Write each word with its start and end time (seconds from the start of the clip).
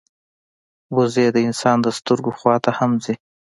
وزې 0.95 1.25
د 1.31 1.37
انسان 1.47 1.77
د 1.81 1.87
سترګو 1.97 2.31
خوا 2.37 2.55
ته 2.63 2.69
هم 2.77 2.91
ځي 3.03 3.15